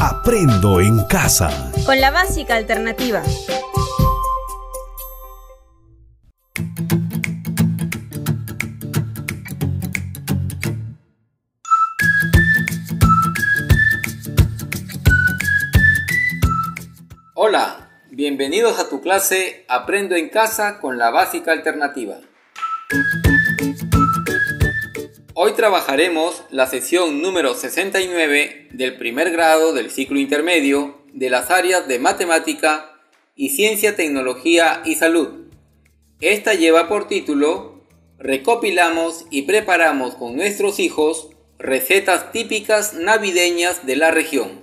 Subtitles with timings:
[0.00, 1.72] Aprendo en casa.
[1.84, 3.20] Con la básica alternativa.
[17.34, 22.18] Hola, bienvenidos a tu clase Aprendo en casa con la básica alternativa.
[25.58, 31.98] Trabajaremos la sesión número 69 del primer grado del ciclo intermedio de las áreas de
[31.98, 32.92] matemática
[33.34, 35.48] y ciencia, tecnología y salud.
[36.20, 37.82] Esta lleva por título
[38.20, 44.60] Recopilamos y preparamos con nuestros hijos recetas típicas navideñas de la región.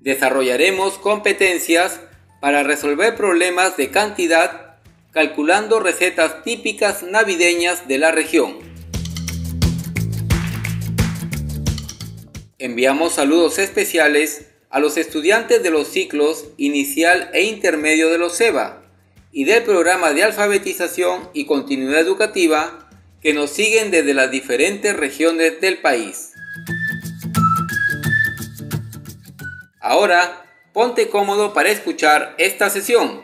[0.00, 1.98] Desarrollaremos competencias
[2.42, 4.76] para resolver problemas de cantidad
[5.12, 8.69] calculando recetas típicas navideñas de la región.
[12.60, 18.82] Enviamos saludos especiales a los estudiantes de los ciclos inicial e intermedio de los SEBA
[19.32, 22.90] y del programa de alfabetización y continuidad educativa
[23.22, 26.34] que nos siguen desde las diferentes regiones del país.
[29.80, 33.22] Ahora, ponte cómodo para escuchar esta sesión.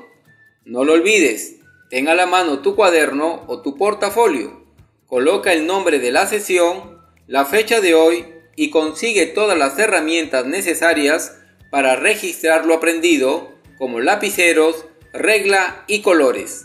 [0.64, 1.56] No lo olvides,
[1.90, 4.64] ten a la mano tu cuaderno o tu portafolio.
[5.04, 10.46] Coloca el nombre de la sesión, la fecha de hoy y consigue todas las herramientas
[10.46, 11.36] necesarias
[11.70, 16.64] para registrar lo aprendido, como lapiceros, regla y colores.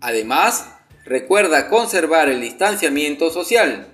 [0.00, 0.68] Además,
[1.04, 3.88] recuerda conservar el distanciamiento social,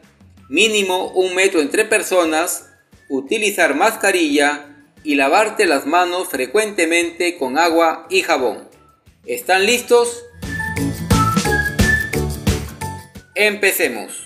[0.49, 2.71] mínimo un metro entre personas,
[3.09, 8.69] utilizar mascarilla y lavarte las manos frecuentemente con agua y jabón.
[9.25, 10.25] ¿Están listos?
[13.35, 14.26] Empecemos.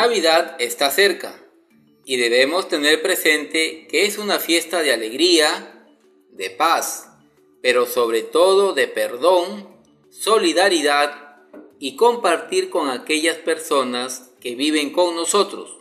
[0.00, 1.42] Navidad está cerca
[2.04, 5.88] y debemos tener presente que es una fiesta de alegría,
[6.30, 7.08] de paz,
[7.62, 9.68] pero sobre todo de perdón,
[10.08, 11.42] solidaridad
[11.80, 15.78] y compartir con aquellas personas que viven con nosotros.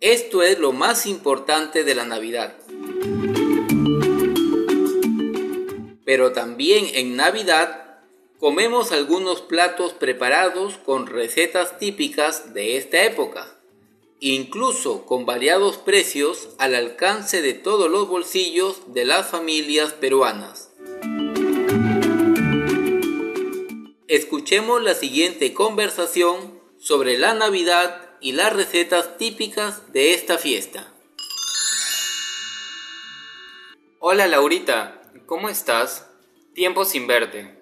[0.00, 2.56] Esto es lo más importante de la Navidad.
[6.04, 7.89] Pero también en Navidad
[8.40, 13.60] comemos algunos platos preparados con recetas típicas de esta época,
[14.18, 20.70] incluso con variados precios al alcance de todos los bolsillos de las familias peruanas.
[24.08, 30.94] Escuchemos la siguiente conversación sobre la Navidad y las recetas típicas de esta fiesta.
[33.98, 36.06] Hola Laurita, ¿cómo estás?
[36.54, 37.59] Tiempo sin verte.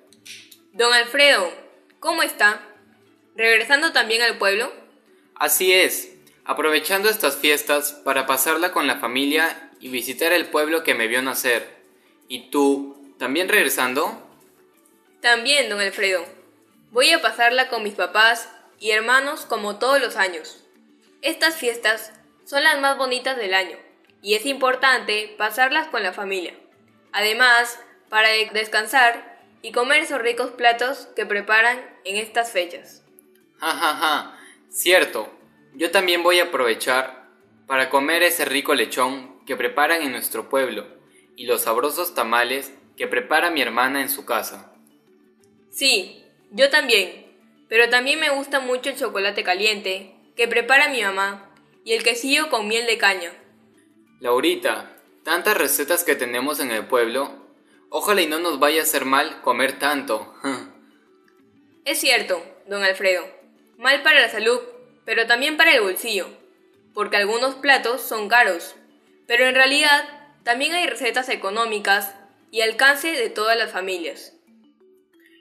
[0.72, 1.50] Don Alfredo,
[1.98, 2.60] ¿cómo está?
[3.34, 4.70] ¿Regresando también al pueblo?
[5.34, 6.12] Así es,
[6.44, 11.22] aprovechando estas fiestas para pasarla con la familia y visitar el pueblo que me vio
[11.22, 11.68] nacer.
[12.28, 14.28] ¿Y tú, también regresando?
[15.20, 16.24] También, don Alfredo.
[16.90, 20.64] Voy a pasarla con mis papás y hermanos como todos los años.
[21.22, 22.12] Estas fiestas
[22.44, 23.76] son las más bonitas del año
[24.22, 26.54] y es importante pasarlas con la familia.
[27.12, 27.78] Además,
[28.08, 29.27] para descansar
[29.62, 33.02] y comer esos ricos platos que preparan en estas fechas.
[33.58, 34.38] Ja, ja, ja,
[34.70, 35.32] cierto.
[35.74, 37.28] Yo también voy a aprovechar
[37.66, 40.86] para comer ese rico lechón que preparan en nuestro pueblo
[41.36, 44.72] y los sabrosos tamales que prepara mi hermana en su casa.
[45.70, 47.26] Sí, yo también.
[47.68, 51.50] Pero también me gusta mucho el chocolate caliente que prepara mi mamá
[51.84, 53.30] y el quesillo con miel de caña.
[54.20, 57.37] Laurita, tantas recetas que tenemos en el pueblo
[57.90, 60.34] Ojalá y no nos vaya a hacer mal comer tanto.
[61.84, 63.24] es cierto, don Alfredo.
[63.76, 64.60] Mal para la salud,
[65.04, 66.28] pero también para el bolsillo.
[66.92, 68.74] Porque algunos platos son caros.
[69.26, 72.14] Pero en realidad también hay recetas económicas
[72.50, 74.34] y alcance de todas las familias.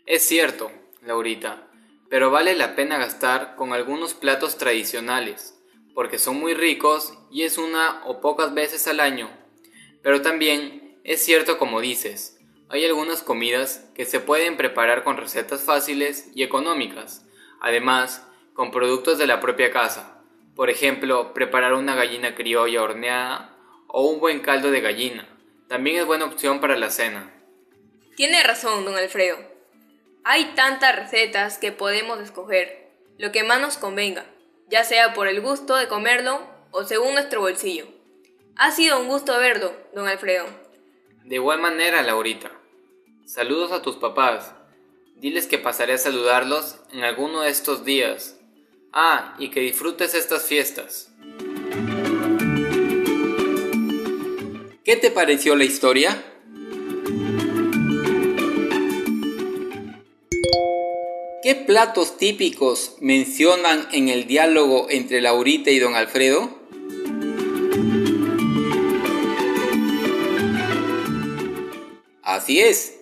[0.05, 0.71] Es cierto,
[1.01, 1.67] Laurita.
[2.09, 5.59] Pero vale la pena gastar con algunos platos tradicionales,
[5.93, 9.29] porque son muy ricos y es una o pocas veces al año.
[10.01, 12.36] Pero también es cierto como dices,
[12.69, 17.25] hay algunas comidas que se pueden preparar con recetas fáciles y económicas,
[17.61, 20.21] además con productos de la propia casa.
[20.55, 23.55] Por ejemplo, preparar una gallina criolla horneada
[23.87, 25.27] o un buen caldo de gallina.
[25.69, 27.33] También es buena opción para la cena.
[28.15, 29.37] Tiene razón, don Alfredo.
[30.25, 34.25] Hay tantas recetas que podemos escoger, lo que más nos convenga,
[34.67, 36.41] ya sea por el gusto de comerlo
[36.71, 37.87] o según nuestro bolsillo.
[38.57, 40.47] Ha sido un gusto verlo, don Alfredo.
[41.23, 42.56] De igual manera, Laurita.
[43.27, 44.53] Saludos a tus papás.
[45.17, 48.37] Diles que pasaré a saludarlos en alguno de estos días.
[48.93, 51.11] Ah, y que disfrutes estas fiestas.
[54.85, 56.23] ¿Qué te pareció la historia?
[61.43, 66.57] ¿Qué platos típicos mencionan en el diálogo entre Laurita y don Alfredo?
[72.23, 72.96] Así es,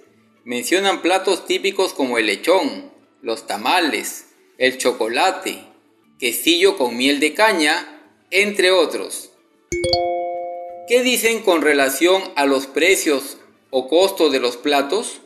[0.45, 2.91] mencionan platos típicos como el lechón,
[3.23, 4.27] los tamales,
[4.59, 5.63] el chocolate,
[6.19, 9.31] quesillo con miel de caña, entre otros.
[10.87, 13.37] ¿Qué dicen con relación a los precios
[13.71, 15.19] o costos de los platos?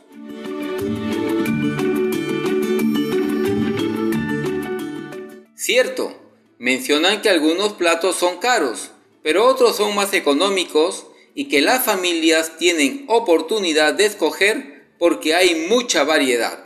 [5.54, 6.18] Cierto,
[6.58, 8.90] mencionan que algunos platos son caros,
[9.22, 14.69] pero otros son más económicos y que las familias tienen oportunidad de escoger
[15.00, 16.62] porque hay mucha variedad.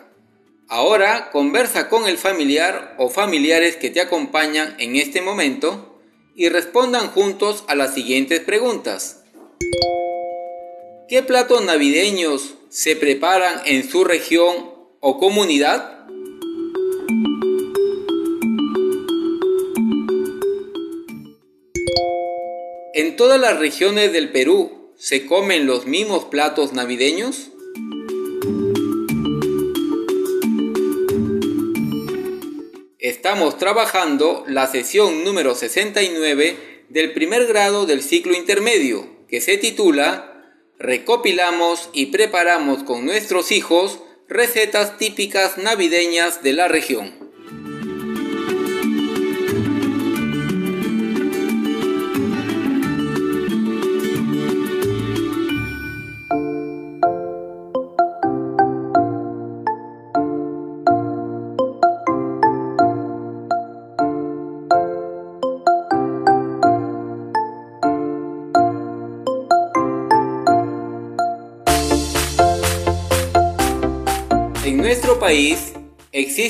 [0.67, 6.01] Ahora conversa con el familiar o familiares que te acompañan en este momento
[6.35, 9.23] y respondan juntos a las siguientes preguntas.
[11.09, 16.09] ¿Qué platos navideños se preparan en su región o comunidad?
[22.95, 27.51] ¿En todas las regiones del Perú se comen los mismos platos navideños?
[33.14, 40.52] Estamos trabajando la sesión número 69 del primer grado del ciclo intermedio, que se titula
[40.81, 47.24] Recopilamos y preparamos con nuestros hijos recetas típicas navideñas de la región.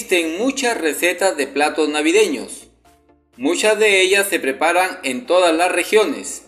[0.04, 2.68] Existen muchas recetas de platos navideños.
[3.38, 6.42] Muchas de ellas se preparan en todas las regiones,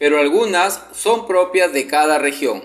[0.00, 2.64] pero algunas son propias de cada región.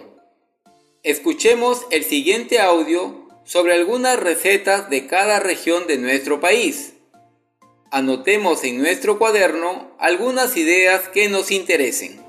[1.03, 6.93] Escuchemos el siguiente audio sobre algunas recetas de cada región de nuestro país.
[7.91, 12.19] Anotemos en nuestro cuaderno algunas ideas que nos interesen.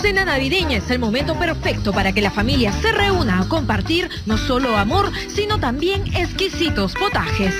[0.00, 4.38] Cena navideña es el momento perfecto para que la familia se reúna a compartir no
[4.38, 7.54] solo amor, sino también exquisitos potajes.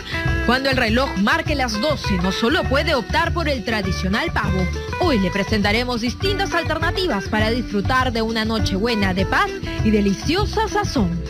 [0.47, 4.67] Cuando el reloj marque las 12, no solo puede optar por el tradicional pavo.
[5.01, 9.51] Hoy le presentaremos distintas alternativas para disfrutar de una noche buena de paz
[9.85, 11.21] y deliciosa sazón.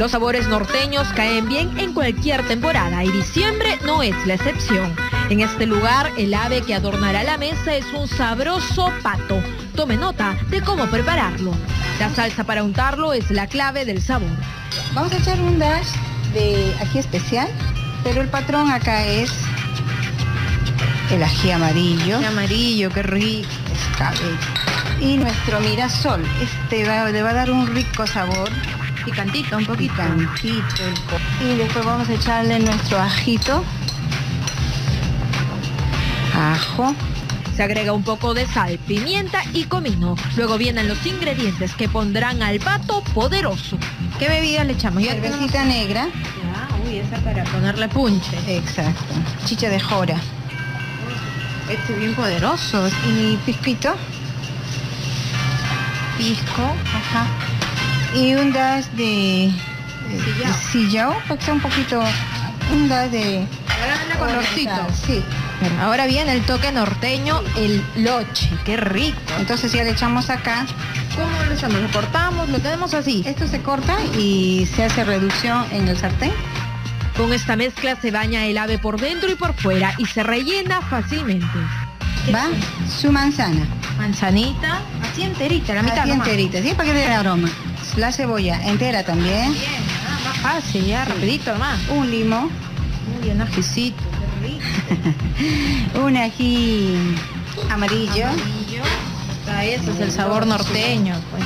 [0.00, 4.96] Los sabores norteños caen bien en cualquier temporada y diciembre no es la excepción.
[5.28, 9.42] En este lugar, el ave que adornará la mesa es un sabroso pato.
[9.76, 11.52] Tome nota de cómo prepararlo.
[11.98, 14.30] La salsa para untarlo es la clave del sabor.
[14.94, 15.88] Vamos a echar un dash
[16.32, 17.48] de ají especial,
[18.02, 19.30] pero el patrón acá es
[21.10, 22.26] el ají amarillo.
[22.26, 23.50] Amarillo, qué rico.
[24.98, 28.48] Y nuestro mirasol, este va- le va a dar un rico sabor.
[29.04, 29.94] Picantito, un poquito.
[29.94, 30.82] Picantito.
[31.40, 33.64] Y después vamos a echarle nuestro ajito.
[36.34, 36.94] Ajo.
[37.56, 40.16] Se agrega un poco de sal, pimienta y comino.
[40.36, 43.76] Luego vienen los ingredientes que pondrán al pato poderoso.
[44.18, 45.02] ¿Qué bebidas le echamos?
[45.02, 46.06] Cervecita negra.
[46.06, 48.38] Ya, uy, esa para ponerle punche.
[48.46, 49.14] Exacto.
[49.44, 50.16] Chicha de jora.
[51.68, 52.88] Este es bien poderoso.
[53.06, 53.94] Y pisquito.
[56.16, 56.62] Pisco.
[56.94, 57.26] Ajá.
[58.14, 59.52] Y un dash de,
[60.08, 62.02] de sillao, porque sea un poquito,
[62.72, 63.46] un dash de...
[64.18, 64.86] Colorcito.
[65.06, 65.22] Sí.
[65.80, 68.50] Ahora viene el toque norteño, el loche.
[68.64, 69.18] Qué rico.
[69.38, 70.66] Entonces ya le echamos acá.
[71.16, 71.80] ¿Cómo lo hacemos?
[71.80, 73.22] Lo cortamos, lo tenemos así.
[73.26, 76.32] Esto se corta y se hace reducción en el sartén.
[77.16, 80.80] Con esta mezcla se baña el ave por dentro y por fuera y se rellena
[80.82, 81.46] fácilmente.
[82.34, 82.44] Va
[83.00, 83.66] su manzana.
[83.98, 86.28] Manzanita, así enterita, la mitad Así nomás.
[86.28, 86.74] enterita, ¿sí?
[86.74, 87.48] Para que dé el aroma.
[87.96, 89.52] La cebolla entera también.
[89.52, 91.78] Bien, ah, más fácil, ya, rapidito nomás.
[91.88, 92.50] Un limón.
[93.12, 94.02] Muy bien, ajicito,
[95.92, 97.16] qué un ají
[97.70, 98.26] amarillo.
[99.62, 101.44] ese es el sabor norteño, pues.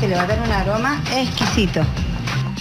[0.00, 1.84] Que le va a dar un aroma exquisito.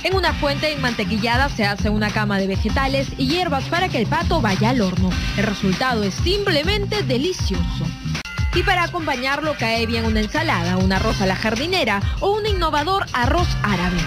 [0.03, 4.07] En una fuente enmantequillada se hace una cama de vegetales y hierbas para que el
[4.07, 5.09] pato vaya al horno.
[5.37, 7.85] El resultado es simplemente delicioso.
[8.53, 13.05] Y para acompañarlo cae bien una ensalada, un arroz a la jardinera o un innovador
[13.13, 13.97] arroz árabe.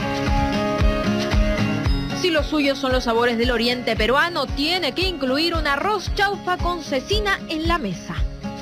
[2.20, 6.56] Si los suyos son los sabores del oriente peruano, tiene que incluir un arroz chaufa
[6.56, 8.14] con cecina en la mesa.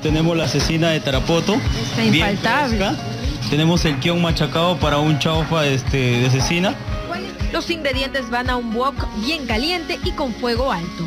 [0.03, 1.55] Tenemos la cecina de tarapoto.
[1.91, 2.91] Está infaltable.
[3.51, 6.75] Tenemos el kion machacado para un chaufa este, de cecina.
[7.53, 11.07] Los ingredientes van a un wok bien caliente y con fuego alto.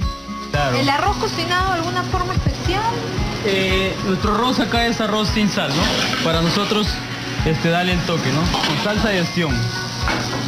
[0.80, 2.85] ¿El arroz cocinado de alguna forma especial?
[3.48, 6.24] Eh, nuestro arroz acá es arroz sin sal, ¿no?
[6.24, 6.88] Para nosotros
[7.46, 8.42] este, dale el toque, ¿no?
[8.68, 9.54] Con salsa de acción.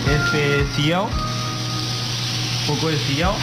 [0.10, 1.08] Este, sillao.
[2.68, 3.36] Un poco de sillao.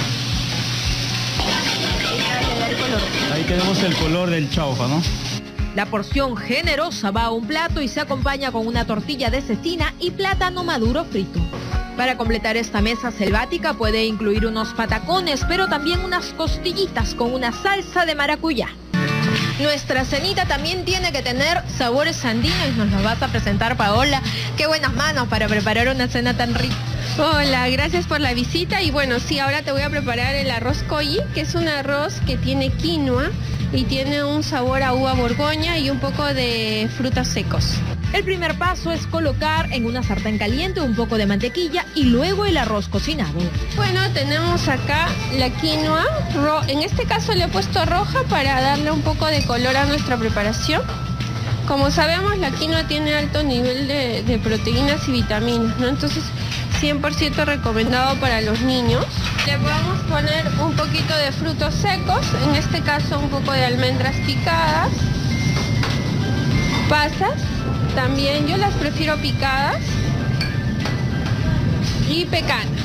[3.33, 5.01] Ahí tenemos el color del chaufa, ¿no?
[5.77, 9.95] La porción generosa va a un plato y se acompaña con una tortilla de cecina
[10.01, 11.41] y plátano maduro frito.
[11.97, 17.53] Para completar esta mesa selvática puede incluir unos patacones, pero también unas costillitas con una
[17.53, 18.69] salsa de maracuyá.
[19.61, 24.21] Nuestra cenita también tiene que tener sabores andinos y nos lo vas a presentar Paola.
[24.57, 26.75] Qué buenas manos para preparar una cena tan rica.
[27.19, 30.83] Hola, gracias por la visita y bueno, sí, ahora te voy a preparar el arroz
[30.83, 33.31] koyi, que es un arroz que tiene quinoa
[33.73, 37.79] y tiene un sabor a uva borgoña y un poco de frutos secos.
[38.15, 42.45] El primer paso es colocar en una sartén caliente un poco de mantequilla y luego
[42.45, 43.41] el arroz cocinado.
[43.75, 46.05] Bueno, tenemos acá la quinoa,
[46.69, 50.17] en este caso le he puesto roja para darle un poco de color a nuestra
[50.17, 50.81] preparación.
[51.67, 55.89] Como sabemos, la quinoa tiene alto nivel de, proteínas y vitaminas, ¿no?
[55.89, 56.23] Entonces
[56.81, 59.05] 100% recomendado para los niños.
[59.45, 64.15] Le podemos poner un poquito de frutos secos, en este caso un poco de almendras
[64.25, 64.93] picadas,
[66.89, 67.54] pasas,
[67.95, 69.81] también yo las prefiero picadas
[72.09, 72.81] y pecanas.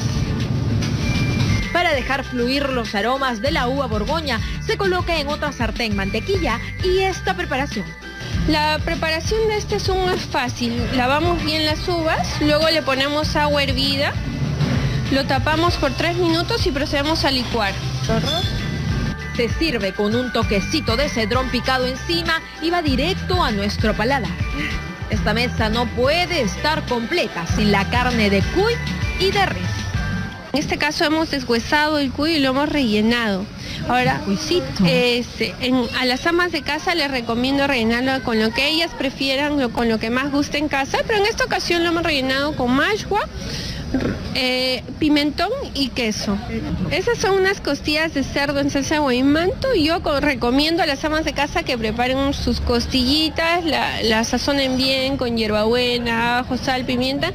[1.74, 6.60] Para dejar fluir los aromas de la uva borgoña, se coloca en otra sartén mantequilla
[6.84, 7.86] y esta preparación.
[8.48, 10.82] La preparación de este zumo es fácil.
[10.96, 14.13] Lavamos bien las uvas, luego le ponemos agua hervida,
[15.12, 17.74] lo tapamos por tres minutos y procedemos a licuar.
[19.36, 24.30] Se sirve con un toquecito de cedrón picado encima y va directo a nuestro paladar.
[25.10, 28.74] Esta mesa no puede estar completa sin la carne de cuy
[29.20, 29.80] y de res.
[30.54, 33.46] En este caso hemos deshuesado el cuy y lo hemos rellenado.
[33.88, 34.22] Ahora,
[34.86, 35.56] este,
[36.00, 40.00] a las amas de casa les recomiendo rellenarlo con lo que ellas prefieran, con lo
[40.00, 43.22] que más guste en casa, pero en esta ocasión lo hemos rellenado con mashua,
[44.36, 46.38] eh, pimentón y queso.
[46.91, 51.03] Esas son unas costillas de cerdo en salsa de manto y yo recomiendo a las
[51.05, 56.86] amas de casa que preparen sus costillitas, la, la sazonen bien con hierbabuena, ajo, sal,
[56.86, 57.34] pimienta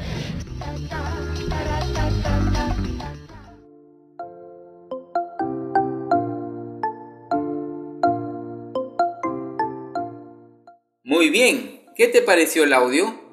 [11.06, 13.24] Muy bien, ¿qué te pareció el audio?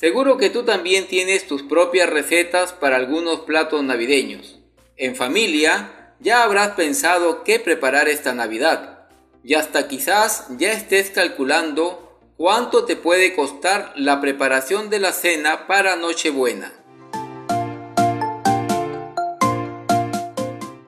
[0.00, 4.58] Seguro que tú también tienes tus propias recetas para algunos platos navideños.
[4.96, 9.08] En familia ya habrás pensado qué preparar esta Navidad
[9.44, 15.66] y hasta quizás ya estés calculando cuánto te puede costar la preparación de la cena
[15.66, 16.72] para Nochebuena.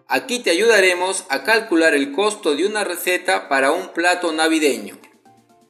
[0.09, 4.99] Aquí te ayudaremos a calcular el costo de una receta para un plato navideño.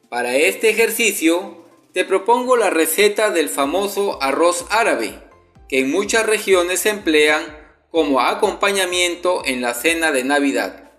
[0.08, 1.61] Para este ejercicio
[1.92, 5.18] te propongo la receta del famoso arroz árabe,
[5.68, 7.42] que en muchas regiones se emplean
[7.90, 10.90] como acompañamiento en la cena de Navidad.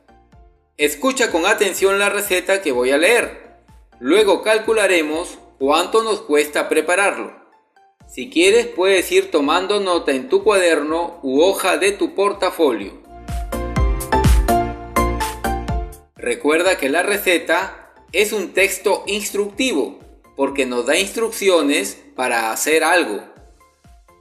[0.78, 3.58] Escucha con atención la receta que voy a leer.
[4.00, 7.42] Luego calcularemos cuánto nos cuesta prepararlo.
[8.08, 13.02] Si quieres puedes ir tomando nota en tu cuaderno u hoja de tu portafolio.
[16.16, 20.03] Recuerda que la receta es un texto instructivo
[20.36, 23.22] porque nos da instrucciones para hacer algo.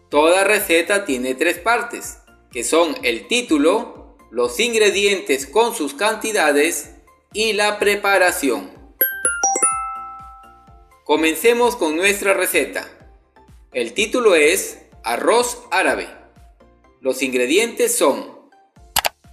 [0.08, 2.18] Toda receta tiene tres partes,
[2.50, 6.96] que son el título, los ingredientes con sus cantidades
[7.32, 8.70] y la preparación.
[11.04, 12.88] Comencemos con nuestra receta.
[13.72, 16.08] El título es arroz árabe.
[17.00, 18.32] Los ingredientes son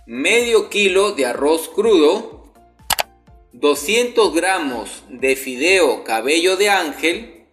[0.08, 2.39] medio kilo de arroz crudo,
[3.60, 7.46] 200 gramos de fideo cabello de ángel,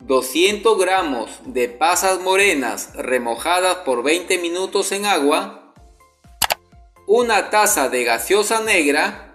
[0.00, 5.74] 200 gramos de pasas morenas remojadas por 20 minutos en agua,
[7.06, 9.34] una taza de gaseosa negra,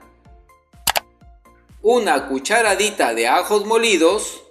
[1.84, 4.42] una cucharadita de ajos molidos,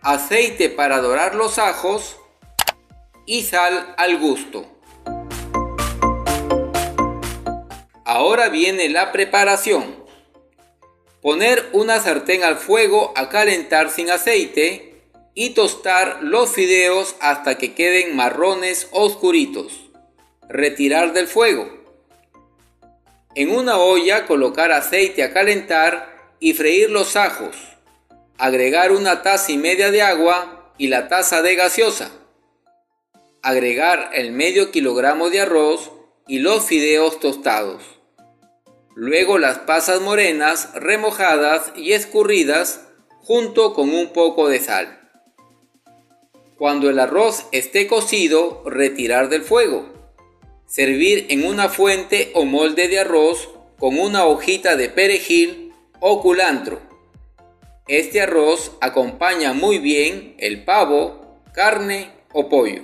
[0.00, 2.16] aceite para dorar los ajos
[3.24, 4.71] y sal al gusto.
[8.14, 10.04] Ahora viene la preparación.
[11.22, 15.00] Poner una sartén al fuego a calentar sin aceite
[15.32, 19.88] y tostar los fideos hasta que queden marrones oscuritos.
[20.46, 21.70] Retirar del fuego.
[23.34, 27.56] En una olla colocar aceite a calentar y freír los ajos.
[28.36, 32.12] Agregar una taza y media de agua y la taza de gaseosa.
[33.40, 35.92] Agregar el medio kilogramo de arroz
[36.28, 38.01] y los fideos tostados.
[38.94, 42.86] Luego las pasas morenas remojadas y escurridas
[43.20, 44.98] junto con un poco de sal.
[46.58, 49.92] Cuando el arroz esté cocido, retirar del fuego.
[50.66, 56.80] Servir en una fuente o molde de arroz con una hojita de perejil o culantro.
[57.88, 62.82] Este arroz acompaña muy bien el pavo, carne o pollo.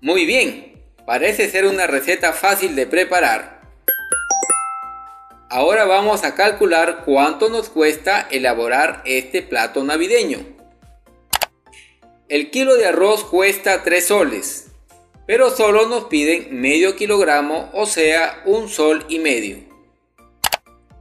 [0.00, 0.71] Muy bien,
[1.06, 3.60] Parece ser una receta fácil de preparar.
[5.50, 10.38] Ahora vamos a calcular cuánto nos cuesta elaborar este plato navideño.
[12.28, 14.68] El kilo de arroz cuesta 3 soles,
[15.26, 19.58] pero solo nos piden medio kilogramo, o sea, un sol y medio.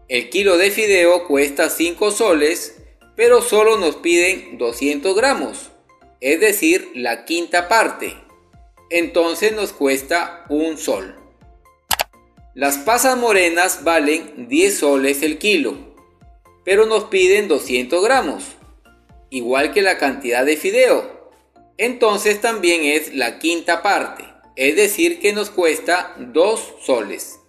[0.10, 2.82] El kilo de fideo cuesta 5 soles,
[3.16, 5.70] pero solo nos piden 200 gramos,
[6.20, 8.18] es decir, la quinta parte
[8.92, 11.16] entonces nos cuesta un sol.
[12.54, 15.96] Las pasas morenas valen 10 soles el kilo,
[16.66, 18.44] pero nos piden 200 gramos,
[19.30, 21.32] igual que la cantidad de fideo.
[21.78, 24.26] Entonces también es la quinta parte,
[24.58, 27.40] es decir que nos cuesta 2 soles.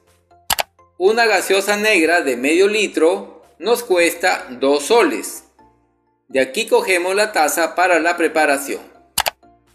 [0.97, 5.45] Una gaseosa negra de medio litro nos cuesta 2 soles.
[6.29, 8.92] De aquí cogemos la taza para la preparación.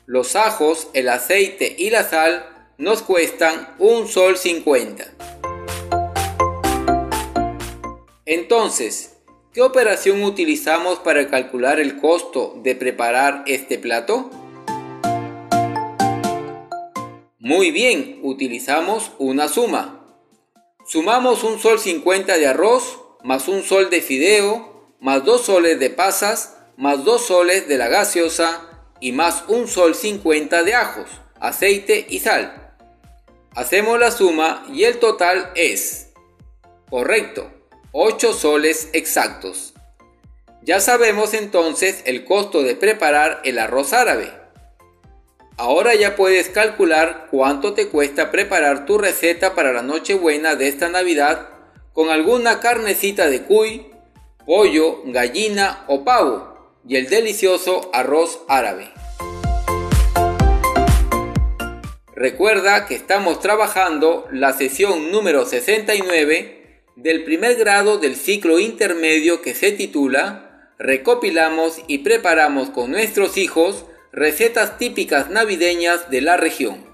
[0.10, 5.06] Los ajos, el aceite y la sal nos cuestan un sol 50.
[8.26, 9.18] Entonces,
[9.54, 14.30] ¿qué operación utilizamos para calcular el costo de preparar este plato?
[17.38, 20.06] Muy bien, utilizamos una suma.
[20.86, 25.90] Sumamos un sol 50 de arroz, más un sol de fideo, más dos soles de
[25.90, 28.67] pasas, más dos soles de la gaseosa,
[29.00, 32.74] y más un sol 50 de ajos, aceite y sal.
[33.56, 36.10] Hacemos la suma y el total es,
[36.90, 37.52] correcto,
[37.92, 39.74] 8 soles exactos.
[40.62, 44.32] Ya sabemos entonces el costo de preparar el arroz árabe.
[45.56, 50.90] Ahora ya puedes calcular cuánto te cuesta preparar tu receta para la Nochebuena de esta
[50.90, 51.50] Navidad
[51.94, 53.88] con alguna carnecita de cuy,
[54.46, 56.57] pollo, gallina o pavo
[56.88, 58.90] y el delicioso arroz árabe.
[62.16, 69.54] Recuerda que estamos trabajando la sesión número 69 del primer grado del ciclo intermedio que
[69.54, 76.87] se titula Recopilamos y preparamos con nuestros hijos recetas típicas navideñas de la región.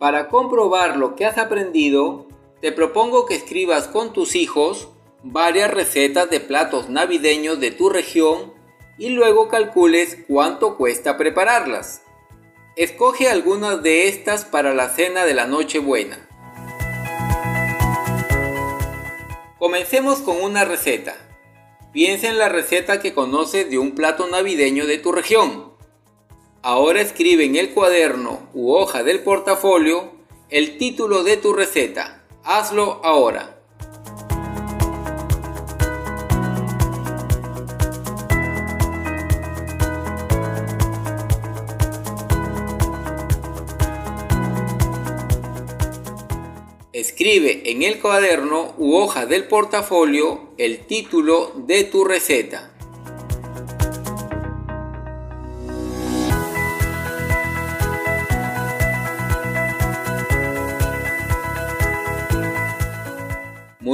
[0.00, 2.26] Para comprobar lo que has aprendido,
[2.62, 4.88] te propongo que escribas con tus hijos
[5.22, 8.54] varias recetas de platos navideños de tu región
[8.96, 12.00] y luego calcules cuánto cuesta prepararlas.
[12.76, 16.26] Escoge algunas de estas para la cena de la Nochebuena.
[19.58, 21.14] Comencemos con una receta.
[21.92, 25.69] Piensa en la receta que conoces de un plato navideño de tu región.
[26.62, 30.12] Ahora escribe en el cuaderno u hoja del portafolio
[30.50, 32.22] el título de tu receta.
[32.44, 33.56] Hazlo ahora.
[46.92, 52.70] Escribe en el cuaderno u hoja del portafolio el título de tu receta.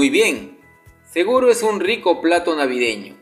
[0.07, 0.61] Muy bien,
[1.13, 3.17] seguro es un rico plato navideño.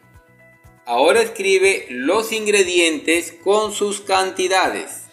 [0.85, 5.07] Ahora escribe los ingredientes con sus cantidades.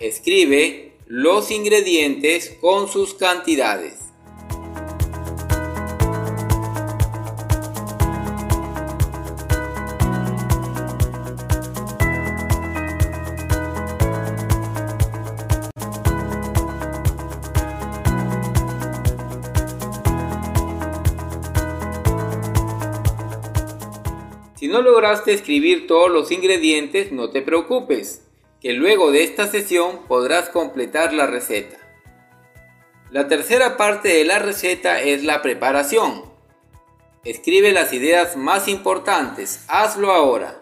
[0.00, 3.98] Escribe los ingredientes con sus cantidades.
[24.54, 28.29] Si no lograste escribir todos los ingredientes, no te preocupes
[28.60, 31.78] que luego de esta sesión podrás completar la receta.
[33.10, 36.24] La tercera parte de la receta es la preparación.
[37.24, 40.59] Escribe las ideas más importantes, hazlo ahora.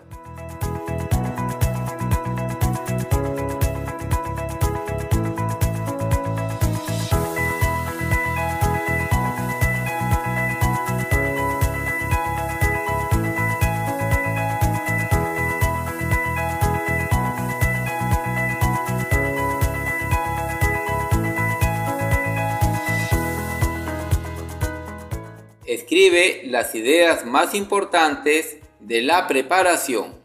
[26.59, 30.18] Las ideas más importantes de la preparación.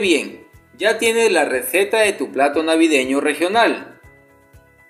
[0.00, 0.46] Bien!
[0.76, 4.00] Ya tienes la receta de tu plato navideño regional.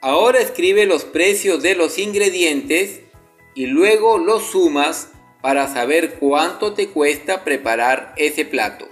[0.00, 3.00] Ahora escribe los precios de los ingredientes
[3.54, 5.10] y luego los sumas
[5.42, 8.88] para saber cuánto te cuesta preparar ese plato.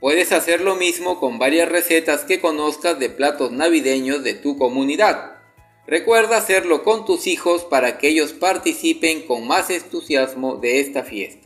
[0.00, 5.38] Puedes hacer lo mismo con varias recetas que conozcas de platos navideños de tu comunidad.
[5.86, 11.43] Recuerda hacerlo con tus hijos para que ellos participen con más entusiasmo de esta fiesta.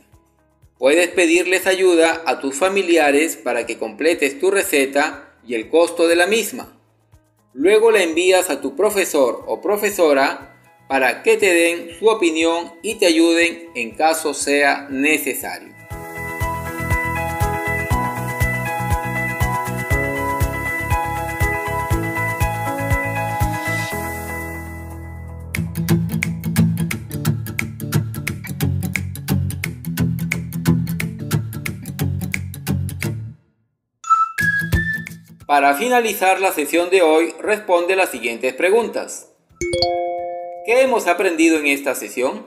[0.79, 6.15] Puedes pedirles ayuda a tus familiares para que completes tu receta y el costo de
[6.15, 6.81] la misma.
[7.53, 10.55] Luego la envías a tu profesor o profesora
[10.87, 15.78] para que te den su opinión y te ayuden en caso sea necesario.
[35.49, 39.33] Para finalizar la sesión de hoy, responde las siguientes preguntas.
[40.63, 42.45] ¿Qué hemos aprendido en esta sesión?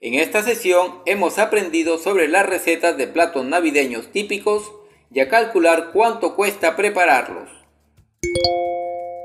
[0.00, 4.70] En esta sesión hemos aprendido sobre las recetas de platos navideños típicos
[5.10, 7.50] y a calcular cuánto cuesta prepararlos.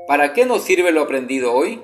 [0.08, 1.82] ¿Para qué nos sirve lo aprendido hoy?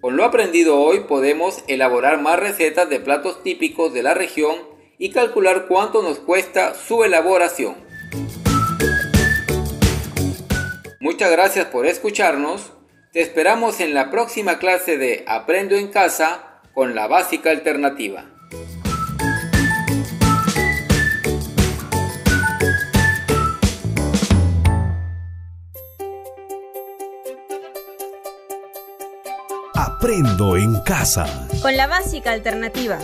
[0.00, 4.56] Con lo aprendido hoy podemos elaborar más recetas de platos típicos de la región
[4.96, 7.74] y calcular cuánto nos cuesta su elaboración.
[11.00, 12.73] Muchas gracias por escucharnos
[13.14, 18.24] te esperamos en la próxima clase de Aprendo en casa con la básica alternativa.
[29.74, 31.48] Aprendo en casa.
[31.62, 32.98] Con la básica alternativa.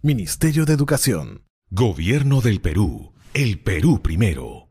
[0.00, 1.42] Ministerio de Educación.
[1.70, 3.14] Gobierno del Perú.
[3.34, 4.69] El Perú primero.